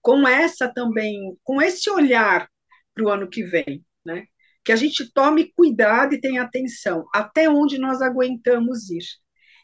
com 0.00 0.26
essa 0.26 0.68
também, 0.68 1.36
com 1.44 1.62
esse 1.62 1.88
olhar 1.88 2.48
para 2.94 3.04
o 3.04 3.08
ano 3.08 3.28
que 3.28 3.44
vem, 3.44 3.84
né? 4.04 4.26
Que 4.64 4.72
a 4.72 4.76
gente 4.76 5.10
tome 5.12 5.52
cuidado 5.54 6.14
e 6.14 6.20
tenha 6.20 6.42
atenção 6.42 7.06
até 7.14 7.48
onde 7.48 7.78
nós 7.78 8.02
aguentamos 8.02 8.90
ir. 8.90 9.04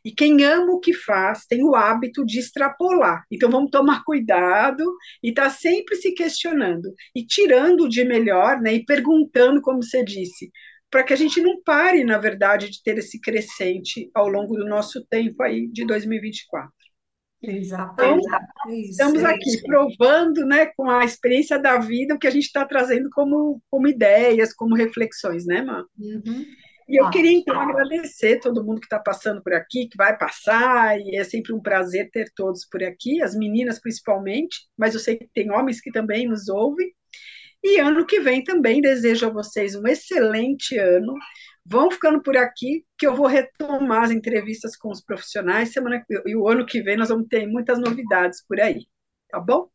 E 0.04 0.12
quem 0.12 0.44
ama 0.44 0.72
o 0.72 0.80
que 0.80 0.92
faz 0.92 1.44
tem 1.46 1.64
o 1.64 1.74
hábito 1.74 2.24
de 2.24 2.38
extrapolar. 2.38 3.24
Então 3.30 3.50
vamos 3.50 3.70
tomar 3.70 4.04
cuidado 4.04 4.84
e 5.22 5.30
estar 5.30 5.44
tá 5.44 5.50
sempre 5.50 5.96
se 5.96 6.12
questionando 6.12 6.92
e 7.14 7.24
tirando 7.24 7.88
de 7.88 8.04
melhor, 8.04 8.60
né? 8.60 8.74
E 8.74 8.84
perguntando, 8.84 9.60
como 9.60 9.82
você 9.82 10.04
disse, 10.04 10.50
para 10.90 11.02
que 11.02 11.12
a 11.12 11.16
gente 11.16 11.40
não 11.40 11.62
pare, 11.62 12.04
na 12.04 12.18
verdade, 12.18 12.70
de 12.70 12.82
ter 12.82 12.98
esse 12.98 13.20
crescente 13.20 14.10
ao 14.14 14.28
longo 14.28 14.56
do 14.56 14.66
nosso 14.66 15.04
tempo 15.06 15.42
aí 15.42 15.68
de 15.68 15.84
2024. 15.86 16.70
Exatamente. 17.40 18.26
Então, 18.26 18.74
estamos 18.74 19.24
aqui 19.24 19.62
provando, 19.62 20.44
né, 20.44 20.66
com 20.76 20.90
a 20.90 21.04
experiência 21.04 21.58
da 21.58 21.78
vida, 21.78 22.14
o 22.14 22.18
que 22.18 22.26
a 22.26 22.30
gente 22.30 22.46
está 22.46 22.64
trazendo 22.64 23.08
como, 23.10 23.62
como 23.70 23.86
ideias, 23.86 24.52
como 24.52 24.74
reflexões, 24.74 25.46
né, 25.46 25.62
Mã? 25.62 25.84
Uhum. 25.98 26.44
E 26.88 26.98
eu 26.98 27.06
ah, 27.06 27.10
queria, 27.10 27.32
então, 27.32 27.60
agradecer 27.60 28.40
todo 28.40 28.64
mundo 28.64 28.80
que 28.80 28.86
está 28.86 28.98
passando 28.98 29.42
por 29.42 29.52
aqui, 29.52 29.88
que 29.88 29.96
vai 29.96 30.16
passar, 30.16 30.98
e 30.98 31.16
é 31.16 31.24
sempre 31.24 31.52
um 31.52 31.60
prazer 31.60 32.10
ter 32.10 32.32
todos 32.34 32.64
por 32.64 32.82
aqui, 32.82 33.20
as 33.20 33.36
meninas 33.36 33.78
principalmente, 33.78 34.66
mas 34.76 34.94
eu 34.94 35.00
sei 35.00 35.16
que 35.16 35.28
tem 35.34 35.50
homens 35.50 35.80
que 35.80 35.92
também 35.92 36.26
nos 36.26 36.48
ouvem. 36.48 36.90
E 37.62 37.78
ano 37.78 38.06
que 38.06 38.20
vem 38.20 38.42
também 38.42 38.80
desejo 38.80 39.26
a 39.26 39.30
vocês 39.30 39.74
um 39.74 39.86
excelente 39.86 40.78
ano, 40.78 41.14
Vão 41.70 41.90
ficando 41.90 42.22
por 42.22 42.34
aqui, 42.34 42.86
que 42.96 43.06
eu 43.06 43.14
vou 43.14 43.26
retomar 43.26 44.04
as 44.04 44.10
entrevistas 44.10 44.74
com 44.74 44.90
os 44.90 45.02
profissionais 45.02 45.70
semana 45.70 46.02
e 46.24 46.34
o 46.34 46.48
ano 46.48 46.64
que 46.64 46.80
vem 46.80 46.96
nós 46.96 47.10
vamos 47.10 47.28
ter 47.28 47.46
muitas 47.46 47.78
novidades 47.78 48.42
por 48.46 48.58
aí, 48.58 48.86
tá 49.28 49.38
bom? 49.38 49.68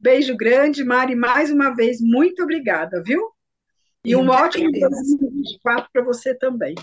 Beijo 0.00 0.34
grande, 0.34 0.82
Mari, 0.82 1.14
mais 1.14 1.50
uma 1.50 1.74
vez, 1.76 2.00
muito 2.00 2.42
obrigada, 2.42 3.02
viu? 3.04 3.20
E 4.04 4.16
um 4.16 4.28
ótimo 4.28 4.70
2024 4.70 5.90
para 5.92 6.02
você 6.04 6.34
também. 6.34 6.74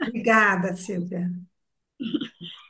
Obrigada, 0.00 0.74
Silvia. 0.74 1.30